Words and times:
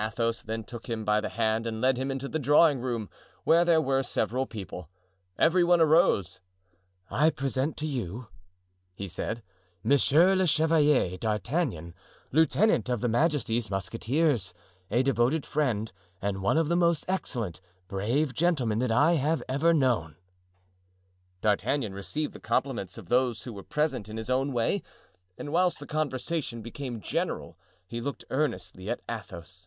Athos 0.00 0.44
then 0.44 0.62
took 0.62 0.88
him 0.88 1.04
by 1.04 1.20
the 1.20 1.30
hand 1.30 1.66
and 1.66 1.80
led 1.80 1.96
him 1.96 2.08
into 2.08 2.28
the 2.28 2.38
drawing 2.38 2.78
room, 2.78 3.10
where 3.42 3.64
there 3.64 3.80
were 3.80 4.04
several 4.04 4.46
people. 4.46 4.88
Every 5.36 5.64
one 5.64 5.80
arose. 5.80 6.38
"I 7.10 7.30
present 7.30 7.76
to 7.78 7.86
you," 7.86 8.28
he 8.94 9.08
said, 9.08 9.42
"Monsieur 9.82 10.36
le 10.36 10.46
Chevalier 10.46 11.16
D'Artagnan, 11.18 11.94
lieutenant 12.30 12.88
of 12.88 13.02
his 13.02 13.10
majesty's 13.10 13.70
musketeers, 13.72 14.54
a 14.88 15.02
devoted 15.02 15.44
friend 15.44 15.92
and 16.22 16.42
one 16.42 16.56
of 16.58 16.68
the 16.68 16.76
most 16.76 17.04
excellent, 17.08 17.60
brave 17.88 18.32
gentlemen 18.32 18.78
that 18.78 18.92
I 18.92 19.14
have 19.14 19.42
ever 19.48 19.74
known." 19.74 20.14
D'Artagnan 21.40 21.92
received 21.92 22.34
the 22.34 22.40
compliments 22.40 22.98
of 22.98 23.08
those 23.08 23.42
who 23.42 23.52
were 23.52 23.64
present 23.64 24.08
in 24.08 24.16
his 24.16 24.30
own 24.30 24.52
way, 24.52 24.80
and 25.36 25.50
whilst 25.50 25.80
the 25.80 25.86
conversation 25.88 26.62
became 26.62 27.00
general 27.00 27.58
he 27.88 28.00
looked 28.00 28.24
earnestly 28.30 28.88
at 28.88 29.00
Athos. 29.08 29.66